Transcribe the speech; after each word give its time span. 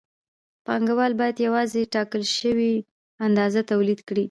پانګوال 0.65 1.11
باید 1.19 1.37
یوازې 1.45 1.81
ټاکل 1.93 2.23
شوې 2.37 2.73
اندازه 3.25 3.61
تولید 3.71 3.99
کړي 4.07 4.19